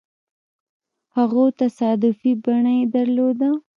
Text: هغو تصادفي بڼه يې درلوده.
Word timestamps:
هغو 1.15 1.43
تصادفي 1.61 2.31
بڼه 2.43 2.71
يې 2.77 2.85
درلوده. 2.95 3.49